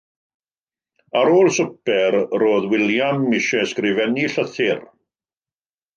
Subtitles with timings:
[1.19, 4.85] Ar ôl swper, roedd William eisiau ysgrifennu llythyr.